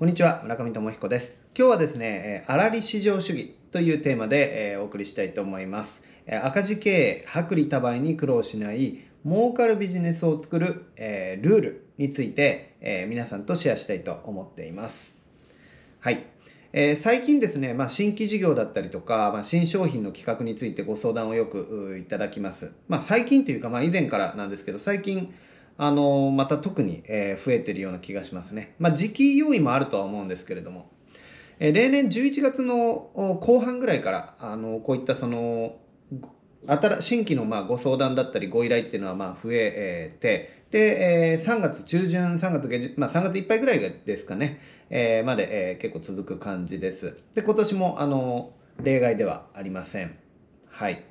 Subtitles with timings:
[0.00, 1.34] こんにちは村上智彦です。
[1.54, 6.02] 今日はですね粗利市場主義というテーマでお送りしたいと思います。
[6.42, 15.14] 赤字経営薄利多売に苦労しない儲かるビジネスを作る、えルールについて、え皆さんとシェアしたいと思っています。
[16.00, 16.24] はい。
[16.72, 22.72] えー、最近ですね、まあ、新規事業だったりとか、まあ、新商品の企画についてご相談をよくいただきます。
[22.88, 25.34] まあ、最近というか、まあ、以前からなんですけど、最近、
[25.82, 28.74] あのまた特に、えー、増えてるような気がしますね。
[28.78, 30.90] まあ、時期要因もあるとは思うんですけれども、
[31.58, 35.78] えー、例年11月の後半ぐらいからあのこういったその
[37.00, 44.60] 新規のまあご相談だったりご依頼っていうのはまあ増えてで、えー、3月中旬3月下旬、まあ、3月いっぱいぐらいですかね、
[44.90, 47.16] えー、まで、えー、結構続く感じです。
[47.34, 48.52] で今年もあの
[48.82, 50.14] 例外ではありません。
[50.68, 51.02] はい。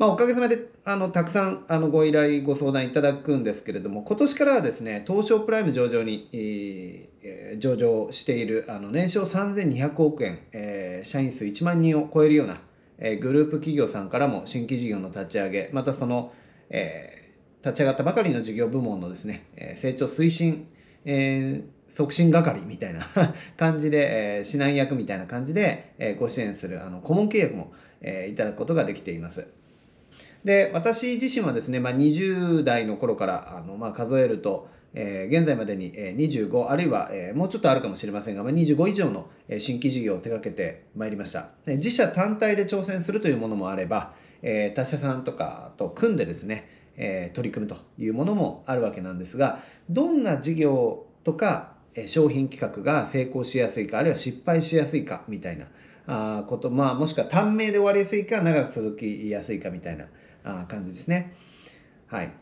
[0.00, 6.28] まあ、おかげさまであのたくさんあのご依頼、ご相談いただくんですけれども、今年からはですね、東証プライム上場に、
[7.22, 12.60] えー、上場しているあの年商3200億円、えー、社員数1万人を超えるような、
[12.98, 16.34] えー、グループ企業さんからも新規事業の立ち上げ、またその、
[16.68, 20.68] えー、立ち上がったばかりの事業部門のですね、えー、成長推進、
[21.06, 23.08] えー、促進係みたいな
[23.56, 29.46] 感じで、えー、指南役みたいな感じで、えー、ご支援するあの顧問契約も、えー、いただくことができています。
[30.44, 39.28] で私自身はですね、まあ、20代の頃からあの、まあ、数えると、えー、現在までに25あるいは、えー、もうちょっとあるかもしれませんが、まあ、25以上の
[39.58, 41.48] 新規事業を手掛けてまいりました。
[41.66, 51.72] 自社単体で挑戦するというものもあれば、えー、他社さんとかと組んでですね、え、取り組むというものもあるわけなんですがどんな事業とか
[52.06, 55.66] 商品企画が成功しやすいかあるいは失敗しやすいかみたいな
[56.06, 60.06] あこと、まあ、もしくは短命で終わりやすいか長く続きやすいかみたいな
[60.68, 61.34] 感じですね。
[62.06, 62.32] はい。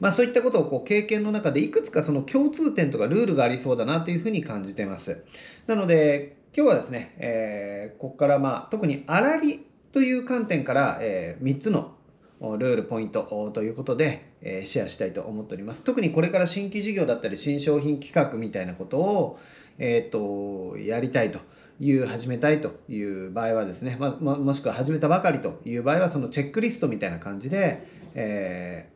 [0.00, 5.24] まあそういったことをこう経験の中でいくつかその共通点とかルールがありそうだなというふうに感じています。
[5.66, 11.94] なので今日はですね、えー、ここからまあ特に粗利という観点から、えー、3つの
[12.40, 15.82] ルールポイントということで、えー、シェアしたいと思っております。
[15.82, 19.38] 特にこれから新規事業だったり新商品企画みたいなことを、
[19.78, 21.40] えーとやりたいと。
[21.80, 28.88] いう始めたいという場合はですね、ま、もしくは始めたばかりという場合はそのチェックリストみたいな感じで、え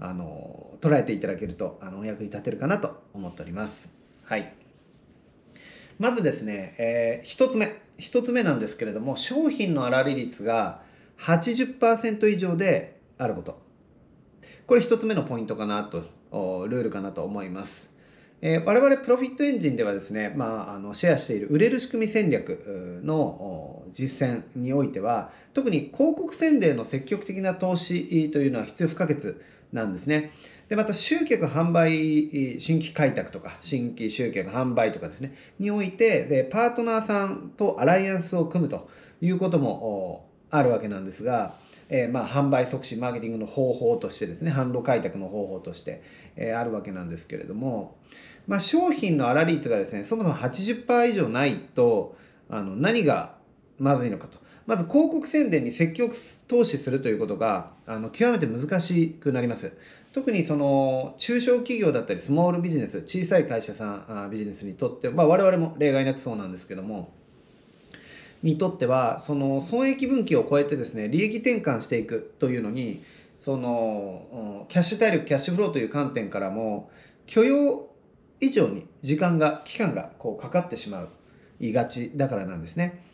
[0.00, 3.90] ー、あの捉えていただけるとあのお役に立てるかなと思っております。
[4.24, 4.52] はい、
[5.98, 10.82] まずですね、えー、1つ目1つ目なんですけれども商品の粗利率が
[11.18, 13.60] 80%以上であること
[14.66, 16.04] これ1つ目のポイントかなと
[16.68, 17.92] ルールかなと思います。
[18.42, 29.36] えー、我々プロフィットエンジンではですね、まあ、あのシェアしている売れる仕組み戦略の実践においては特に広告宣伝の積極的な投資というのは必要不可欠
[29.72, 30.32] なんですね。
[30.68, 38.88] でまた集客販売新規開拓とか新規集客販売とかですねにおいてでパートナーさんとアライアンスを組むと
[39.20, 41.56] いうこともあるわけなんですが、
[41.90, 46.02] えー、まあ販売促進マーケティングの方法としてですね販路開拓の方法として、
[46.36, 47.96] えー、あるわけなんですけれども
[48.46, 52.16] まあ、商品の粗利率がですねそもそも80%以上ないと
[52.48, 53.36] あの何が
[53.78, 54.38] まずいのかと。
[54.66, 56.14] まず広告宣伝に積極
[56.46, 59.72] 投資するということがあの極めて難しくなります。
[60.12, 67.12] 特にその中小企業だったりスモールビジネス小さい会社さんビジネスにとって、まあ、我々も例外なくそうなんですけども
[68.42, 73.02] にとってはその損益分岐を超えてですね利益転換していくというのに
[73.38, 76.90] そのキャッシュ体力キャッシュフローという観点からも
[77.26, 77.88] 許容
[78.40, 81.08] 以上に時間が期間がこうかかってしまう
[81.60, 83.04] いがちだからなんですね。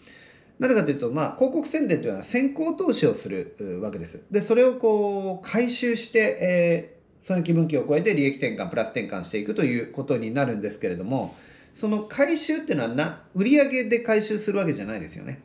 [0.58, 4.22] なぜかというと、まあ、広告宣伝というのは先行投資をするわけです。
[4.30, 11.34] で、それをこう回収して、えー、損益分岐を超えて利益転換、プラス転換していくということになるんですけれども、
[11.76, 15.42] その回収っていうのはな売上で回収するわけじゃないですよね。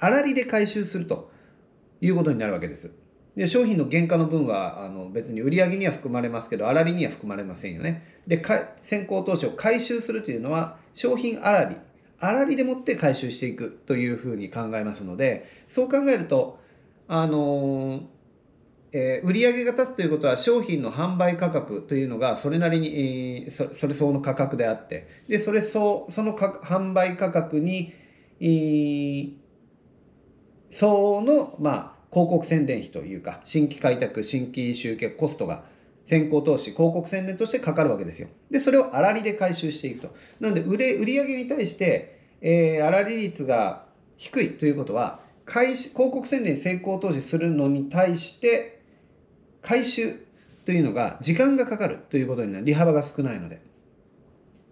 [0.00, 1.30] 粗利で回収すると
[2.00, 2.90] いうことになるわけです。
[3.36, 8.42] で商品の原価の分はあの別に売上には含まれますけど粗利には含まれませんよねで
[8.82, 11.76] 先行投資を回収するというのは商品粗利
[12.20, 16.58] 粗利でもって回収していくというふうに考えますのでそう考えると
[17.08, 18.02] あの
[18.92, 27.94] えー、売上が立つということは商品の販売価格というのがそれなりに、えー、そそれ相応の価格であってでそれ相その販売価格に、
[28.40, 29.32] えー、
[30.72, 35.64] 相応の、まあ、広告宣伝費というか、新規開拓、新規集客コストが
[36.04, 38.28] 先行投資、広告宣伝としてかかるわけですよ。
[38.50, 40.14] で、それを粗利で回収していくと。
[40.40, 43.86] なので、売れ、売上に対して、えー、粗利率が
[44.16, 48.81] 低いということは、回広告宣伝に先行投資するのに対して、
[49.62, 50.24] 回収
[50.64, 52.64] というのが時間がかかるということになる。
[52.64, 53.60] 利幅が少ないので。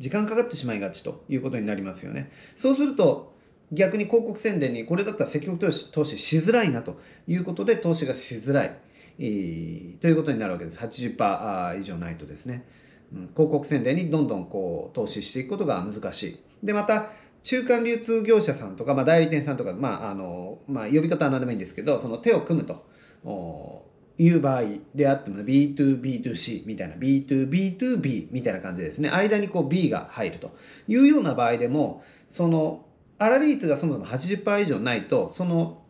[0.00, 2.32] 時間かかってしまいがちということになりますよね。
[2.56, 3.34] そうすると
[3.72, 6.98] 逆に広告宣伝にこれだったら積極投資投資しづらいなと
[7.28, 8.78] いうことで投資がしづらい、
[9.19, 12.66] えー、ということになるわけです80%以上ないとですね、
[13.12, 17.10] うん、広告宣伝にどんどんこう投資していくことが難しいでまた
[17.43, 22.84] 中間流通業者さんとか、まあ、代理店さんとか、まああのまあ、呼び方は何でもいいんですけどその手を組むと
[24.20, 24.64] いう場合
[24.94, 29.08] であっても B2B2C みたいな B2B2B みたいな感じですね。
[29.08, 30.55] 間にこう B が入ると
[30.88, 32.84] いうような場合でもその
[33.19, 35.82] 粗利率がそもそも80%以上ないとその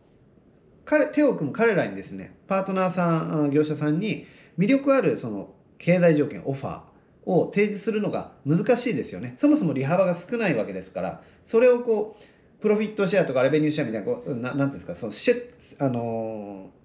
[0.85, 4.25] 彼手を組む彼らにですねパートナーさん業者さんに
[4.57, 6.81] 魅力あるその経済条件オファー
[7.25, 9.35] を提示するのが難しいですよね。
[9.37, 16.80] そもそも利幅が少ないわけですからそれをこうプロフィットシェアとかレベニューシェアみたいなこうなんていうんですかそのシェあのー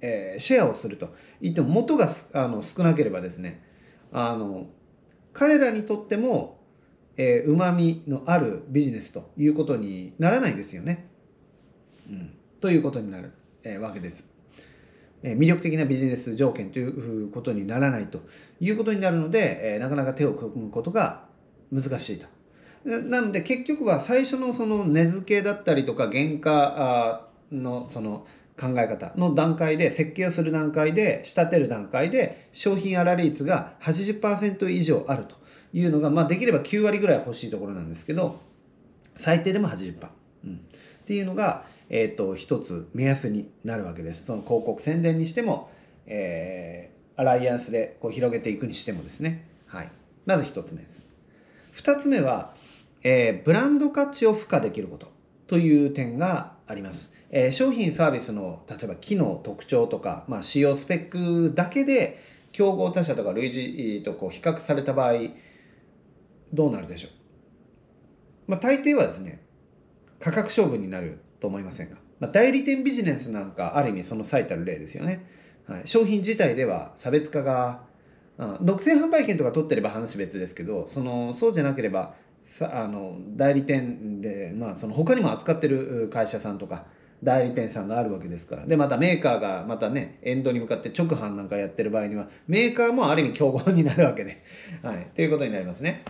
[0.00, 3.64] えー、シェアをすると言っても元があの少なければですね
[4.12, 4.66] あの
[5.32, 6.58] 彼らにとっても
[7.18, 11.08] うまみのあるビジネスということにならないですよね。
[12.08, 13.32] うん、ということになる、
[13.64, 14.24] えー、わけです。
[15.24, 18.20] え、魅力的なビジネス条件ということにならないと
[18.60, 21.26] いうことになるので、え、なかなか手を組むことが
[21.72, 22.26] 難しいと。
[22.84, 28.26] なので結局は最初のその値付けだったりとか原価のその
[28.58, 35.36] 考え方の段階で設計をする段階で仕立てる段階で商品粗利率が80%以上あると
[35.72, 38.40] いうのが、まあ、できれば9割ぐらい欲しいところなんですけど
[39.16, 40.08] 最低でも80%、
[40.44, 44.24] うん、っていうのが、えーと、一つ目安になるわけです。
[44.24, 45.70] その広告宣伝にしても、
[46.06, 49.90] えー、アライアンスでこう広げていくにしてもですね、はい、
[50.26, 51.00] まず一つ目です。
[51.72, 52.54] 二つ目は、
[53.02, 55.10] えー、ブランド価値を付加できること
[55.46, 57.12] という点があります。
[57.30, 61.08] えー、商品サービスの例えば機能特徴とか、まあ、使用スペッ
[61.50, 62.22] クだけで
[62.52, 65.12] 競合他社とか類似とこう比較された場合
[66.52, 67.10] どうなるでしょう、
[68.50, 69.42] まあ、大抵はですね
[70.20, 75.26] 価格勝負になると思いませんか、まあ、代理店ビジネスなんかある意味その最たる例ですよね、
[75.66, 77.82] はい、商品自体では差別化が、
[78.38, 82.14] うん、独占販売権とか取ってれば話別ですけどそのそうじゃなければ
[82.46, 86.86] さあの代理店で、まあ、その他にも扱ってる会社さんとか
[87.22, 88.66] 代理店さんがあるわけですから。
[88.66, 94.42] でまたメーカーがまたねエンドに向かって直販なんかやってる場合にはメーカーもある意味競合になるわけで、
[94.82, 96.04] はい、ということになりますね。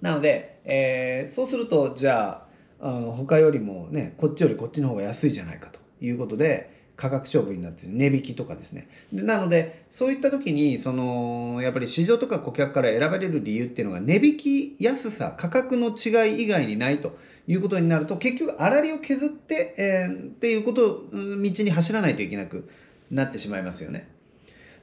[0.00, 2.46] なので、えー、そうするとじゃ
[2.80, 5.86] ああの他よりもねこっちよりこっちの方が安いじゃないかと。
[6.00, 8.88] いうことで価格勝負になって値引きとかですね。
[9.12, 17.18] でなのでそういった時にそのやっぱり市場とか顧客から選ばれる理由っていうのが値引き安さ価格の違い以外にないと。
[17.48, 22.68] いうことになると結局粗利を削って、えー、っていうことを道に走らないといけなく
[23.10, 24.08] なってしまいますよね。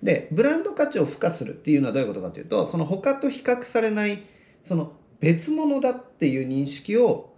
[0.02, 4.24] でブランド価値を付加するっていうのはどういうことかというとその他と比較されない
[4.62, 7.34] その別物だっていう認識を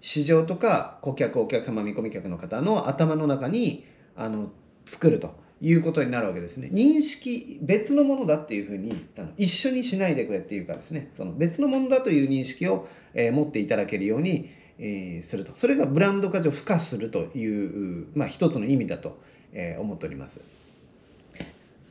[0.00, 3.86] 市場とか顧客お客様見込み客の方の頭の中に
[4.16, 4.50] あの
[4.84, 6.70] 作るということになるわけですね。
[6.72, 19.18] 認識別のものだっていうふうにあの一緒にしないでくれっていうかですねその別のものだという認識を、えー、持っていただけるように、えー、するとそれがブランド価値を付加するという、まあ、一つの意味だと、
[19.52, 20.40] えー、思っております。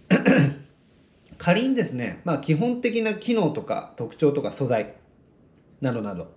[1.38, 4.94] 仮にですね、まあ、基本的な機能とか特徴とか素材
[5.82, 6.32] などなど、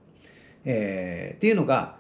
[0.64, 1.97] えー、っていうのが、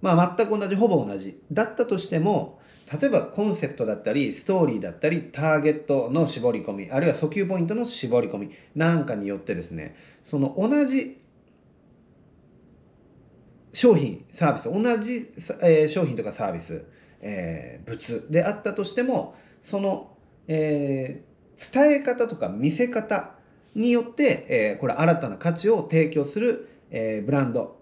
[0.00, 2.60] まあ、全く同じほぼ同じだったとしても
[3.00, 11.21] 例えばコンセプトだったりストーリーだったりターゲットの絞り込みあるいは訴求ポイントの絞り込みなんかによってですねその同じ
[13.72, 16.84] 商品サービス同じ、えー、商品とかサービス、
[17.20, 20.16] えー、物であったとしてもその、
[20.48, 23.34] えー、伝え方とか見せ方
[23.74, 27.78] によって、えー、これ新たな価値を提供する、えー、ブランド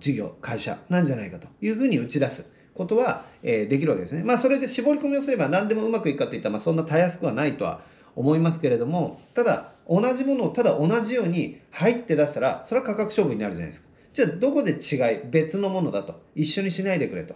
[0.00, 2.44] 事業会社なんじゃないかというふうに打ち出す
[2.74, 4.24] ことは、えー、できるわけですね。
[4.24, 7.82] まあそれで絞り込みをすれば何でもうまくいくかといったら、まあ、そんなたやすくはないとは
[8.16, 13.89] 思いますけれどもただ同じものをただ同じように入って出したらそれは価格勝負になるじゃないですか。
[14.12, 16.20] じゃあどこで違い別のものだと。
[16.34, 17.34] 一緒にしないでくれと。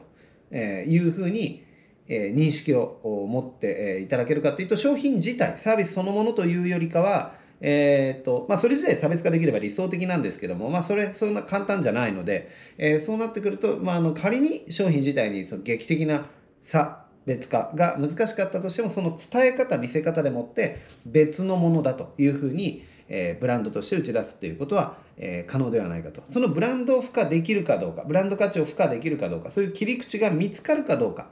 [0.50, 1.64] えいうふうに
[2.09, 16.26] 認識を持っていただけるかというと商品自体サービスそのものというよりかはえーとまあ、それ自体差別化できれば理想的なんですけども、まあ、それそんな簡単じゃないので、えー、そうなってくると、まあ、あの仮に商品自体にその劇的な
[16.62, 31.28] 差別化が難しかったとしてもその伝え方見せ方でもって別のものだというふうにえー、ブランドとして打ち出すということは、え、可能ではないかとそのブランドを付加できるかどうかブランド価値を付加できるかどうかそういう切り口が見つかるかどうか、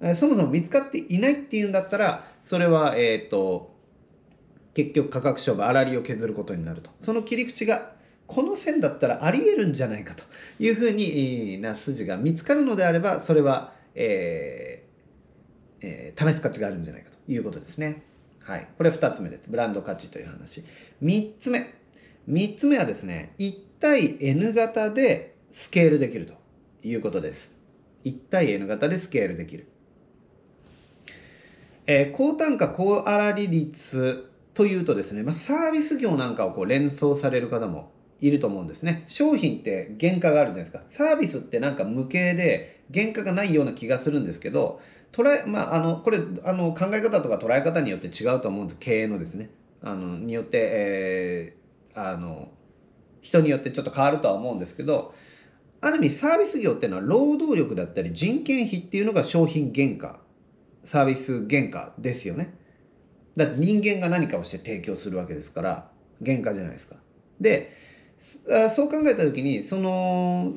[0.00, 3.74] え、そもそも見つかっていないっていうんだったらそれは、えーと、
[4.74, 7.92] 結局価格勝負粗利を削ることになるとその切り口が
[8.26, 10.24] この線だったらありえるんじゃないかと
[10.58, 14.90] いうふうにな筋が見つかるのであればそれは、えー
[15.82, 18.02] えー、試す価値があるんじゃないかということですね。
[18.42, 19.48] はい、これ2つ目です。
[19.48, 20.64] ブランド価値という話。
[21.02, 21.79] 3つ目。
[22.30, 26.34] 3つ目はですね、1対 N 型でスケールできると
[26.86, 27.52] いうことです。
[28.04, 29.66] 1対 N 型でスケールできる。
[31.88, 39.04] えー、高単価高粗利率というとですね、まあ、サービス業なんかをこう連想される方もいると思うんですね。
[39.08, 40.84] 商品って原価があるじゃないですか。
[40.90, 48.78] サービスってなんか無形で原価がないような気がするんですけど、捉え、まあ、あの、これ、あの、考え方とか捉え方によって違うと思うんです。
[48.78, 49.50] 経営のですね。
[49.82, 51.56] あの、によって、え、
[51.94, 52.50] あの、
[53.20, 55.14] 人によってちょっと変わるとは思うんですけど、
[55.80, 60.20] ある意味サービス業っていうのは労働力だったり人件費っていうのが商品原価、
[60.84, 62.54] サービス原価ですよね。
[63.36, 65.90] だって人間が何かをして提供するわけですから、
[66.24, 66.96] 原価じゃないですか。
[67.40, 67.72] で、
[68.18, 70.54] そう考えた時に、その、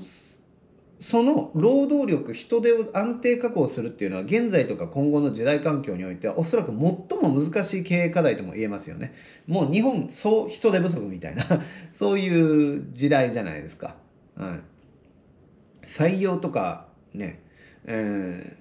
[1.03, 9.13] その労働力人手を安定確保するっていうのは現在とか今後の時代環境においてはおそらく最も難しい経営課題とも言えますよね。
[9.45, 11.43] もう日本総人手不足みたいな
[11.93, 13.97] そういう時代じゃないですか。
[14.37, 17.41] はい、採用とかね、
[17.83, 18.55] え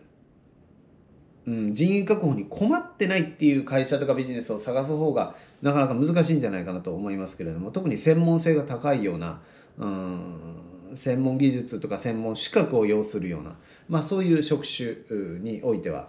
[1.47, 9.43] ー、うん、人員確保に困ってないっていう会社とかビジネスを探す方がなかなか難しいんじゃないかなと思いますけれども特に専門性が高いような
[9.79, 13.57] うん専門技術とか専門資格を要するような、
[13.89, 14.97] まあ、そういう職種
[15.41, 16.09] においては、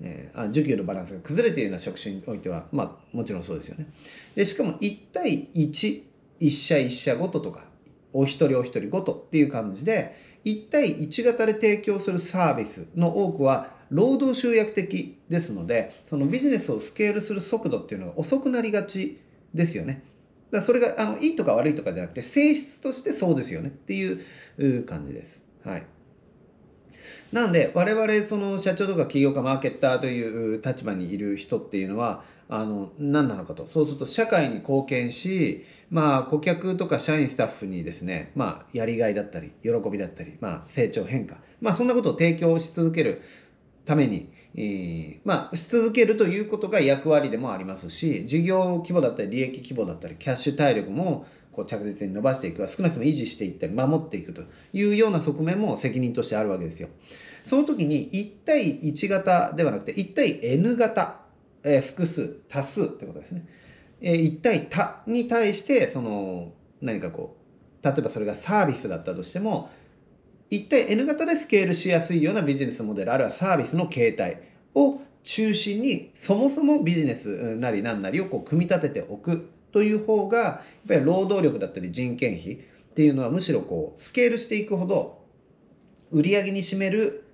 [0.00, 3.86] えー、需給のバランスが崩れているような職種においては、まあ、もちろんそうですよね。
[4.34, 6.02] でしかも1対1、
[6.40, 7.64] 1社1社ごととか、
[8.12, 19.20] お一人お一人ごとっていう感じで、1対1型で提供するサービスの多くは労働集約的ですので、そのビジネスをスケールする速度っていうのが遅くなりがち
[19.52, 20.02] ですよね。
[20.50, 25.44] だそれがあのいいとか悪いとかじゃなくて性質としてそうですよねっていう感じです。
[25.64, 25.86] はい。
[27.32, 43.22] なので我々その社長とか起業家マーケッターという立場にいる人っていうのはあの何なのかとそうすると社会に貢献し、まあ、顧客とか社員スタッフにですね、まあ、やりがいだったり喜びだったり、まあ、成長変化、まあ、そんなことを提供し続ける
[43.84, 54.42] ためにえー、まあ、し続けるということが役割でもありますし、事業規模だったり、利益規模だったり、キャッシュ体力もこう着実に伸ばしていく、少なくとも維持していったり、守っていくと
[54.72, 56.88] いうような側面も責任としてあるわけですよ。
[57.44, 61.20] その時に1対1型ではなくて、1対 N 型、
[61.62, 63.46] えー、複数、多数ってことですね。
[64.00, 67.36] えー、1対多に対して、その、何かこ
[67.82, 69.70] う、例えばそれがサービスだったとしても、
[70.50, 74.42] 一体 N 型でスケールしやすいようなビジネスモデルあるいはサービスの形態
[74.74, 82.58] を中心にそもそもビジネスなり何なりをこう組み立てておくという方がやっぱり労働力だったり人件費っ
[82.94, 85.24] ていうのはむしろこうスケールしていくほど
[86.10, 87.24] 売り上げに占める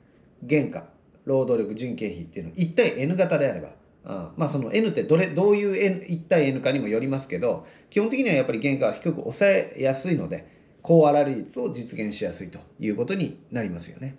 [0.46, 0.84] 原価
[1.24, 3.70] 労働力人件費っていうのを一対 N 型であれば
[4.04, 10.55] あまあその N ってどれどういう N 1対 N かにもよりますけど基本的にはやっぱり原価は低く抑えやすいので
[10.86, 14.16] 高粗利率を実現しやすいということになりますよね。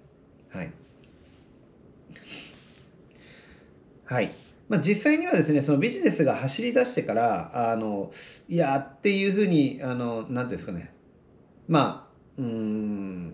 [0.50, 0.72] はい。
[4.04, 4.36] はい。
[4.68, 8.12] まあ、実際にはですね、そのビジネスが走り出してから、あの、
[8.50, 10.94] いやっていうふうに、あの、なんていうんですかね。
[11.70, 13.34] まあ、うん、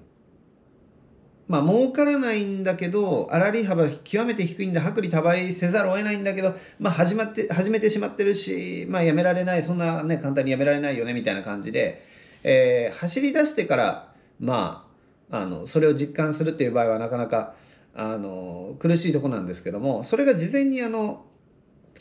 [1.47, 12.12] まあ、儲からないんだけど、粗利幅極めて低いんで、薄利多売せざるを得ないんだけど、まあ、始まって、始めてしまってるし、まあ、やめられない、そんなね、簡単にやめられないよね、みたいな感じで、
[12.43, 14.87] えー、走り出してから、ま
[15.29, 17.55] あ、あの、それを実感するっていう場合はなかなか、
[17.95, 21.25] あの、苦しいとこなんですけども、それが事前にあの、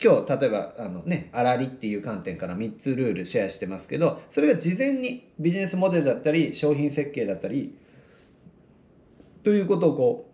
[0.03, 7.75] 今日、例えば、あのね、粗利っていう観点から3つルールシェアしてますけど、それが事前にビジネスモデルだったり、商品設計だったり、
[9.43, 10.29] ということをこ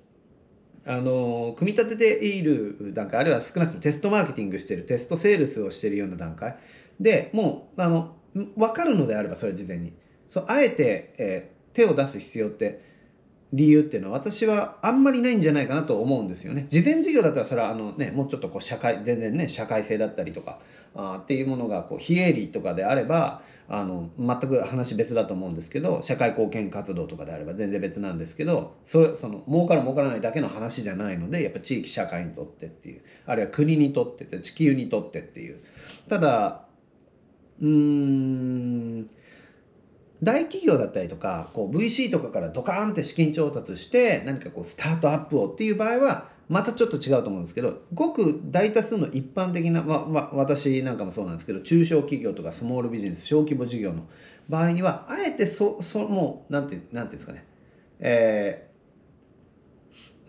[0.86, 6.56] う、あの、組み立てている段階、あるいは少なくともテストマーケティングしてる、テストセールスをしているような段階
[7.00, 8.16] でもう、あの、
[8.56, 9.94] 分かるのであればそれは事前に
[10.28, 12.88] そうあえて、えー、手を出す必要って
[13.52, 16.68] 理由っていうのは私はあんまりないんじゃないかなと思うんですよね。
[16.70, 20.60] 事前事業だったらそれはあの、ね、もうちょっとこう社会全然ね社会性だったりとか
[20.96, 35.60] あっていうものがこう非営利とかであればあの全く話別だと思うんですけど社会貢献活動とかであれば全然別なんですけどそれその儲かる儲からないだけの話じゃないのでやっぱ地域社会にとってっていうあるいは国にとって地球にとってっていう
[36.08, 36.66] ただ
[37.62, 39.10] うん。
[40.22, 54.04] 大企業だったりとかこう VC とかからドカーンって資金調達して何かこうスタートアップをっていう場合はまたちょっと違うと思うんですけどごく大多数の一般的な、まま私なんかもそうなんですけど中小企業とかスモールビジネス小規模事業の
[54.50, 57.46] 場合にはあえてそそもうなんてなんていうんですかね。
[58.00, 58.69] えー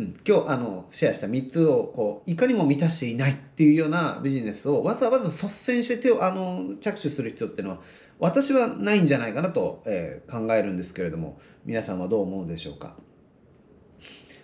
[0.01, 7.81] うん、今日あのシェアした3つをこういかにも満たしていないっていうようなビジネスをわざわざ率先して手をあの着手する必要っていうのは
[8.19, 12.97] 私はないんじゃないかなと、えー、考えるんですけれども皆さんはどう思うでしょうか？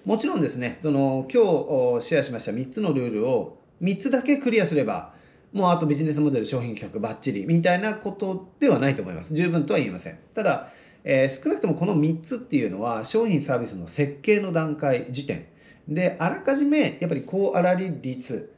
[0.04, 5.14] もちろんですねその今日シェアしました3つのルールを3つだけクリアすれば
[5.54, 9.32] もうあとビジネスモデル商品企画バッチリみたいなことではないと思います。
[9.32, 10.18] 十分とは言えません。
[10.34, 10.70] ただ
[11.08, 15.46] えー、少なくともこの3つっていうのは商品サービスの設計の段階時点。
[15.88, 18.52] であらかじめやっぱり高粗利率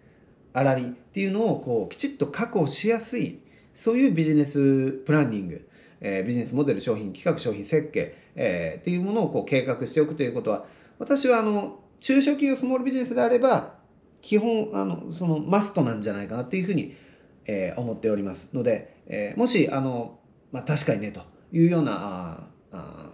[0.55, 3.41] 粗利っていうのをこうきちっと確保しやすい
[3.75, 5.69] そういうビジネスプランニング、
[6.01, 10.65] えー、ビジネスモデル商品企画商品設計、えー、っていうものをこう計画しておくということは
[10.99, 13.75] 私はあの中小企業スモールビジネスであれば
[14.23, 16.97] 基本あのそのマストなんじゃないかなっていうふうに、
[17.45, 20.19] えー、思っておりますので、えー、もしあの、
[20.51, 21.21] まあ、確かにねと。
[21.53, 23.11] いうようなああ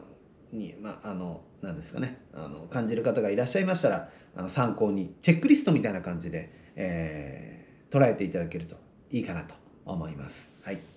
[0.53, 8.77] に、まあ、あのなんですかねあの感じる方がいらっしゃいましたらあの参考にチェックリストみたいな感じで、えー、捉えていただけると
[9.11, 10.49] いいかなと思います。
[10.63, 10.94] はい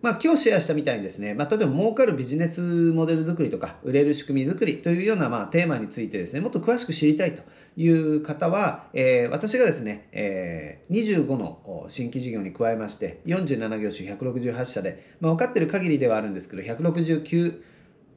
[0.00, 7.42] まあ、今日シェアしたみたいにですね、まあ、例えば儲かるビジネスモデル作りとか売れる仕組み作りというようなまあテーマについてですねもっと詳しく知りたいと
[7.76, 17.62] いう方は、えー、私がですね、えー、25の新規事業に加えまして47業種168社で、まあ、分かっている限りではあるんですけど169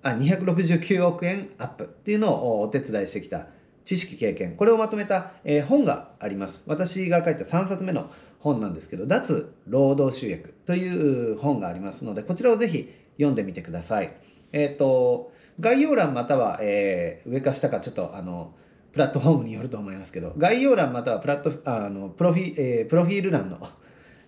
[0.04, 3.48] あ269億円アップっていうのをお手伝いしてきた
[3.86, 4.56] 知識経験。
[4.56, 6.64] これをまとめた、えー、本があります。
[6.68, 8.12] 私が書いた3冊目の
[8.42, 14.16] 本なんですけど脱労働集約という本がありますのでこちらをぜひ読んでみてください
[14.52, 18.54] えっ、ー、と概要欄または、えー、上か下かちょっとあの
[18.92, 23.70] プラットフォームによると思いますけど概要欄またはプラットあのプロフィ、えー、プロフィール欄の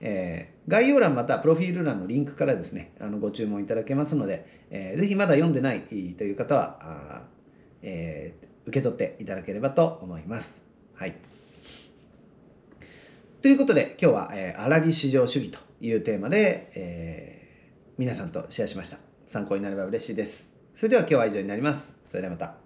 [0.05, 7.21] えー、概要欄またはプロフィール欄のリンクからですねあのご注文いただけますので、えー、ぜひまだ読んでないという方はあ、
[7.81, 10.61] えー、受け取っていただければと思います。
[10.93, 11.15] はい、
[13.43, 18.99] ということで今日は、えー、粗利市場主義というテーマで、えー、皆さんとシェアしました。
[19.25, 20.47] 参考になれば嬉しいです。
[20.77, 21.91] それでは今日は以上になります。
[22.09, 22.62] それではまた。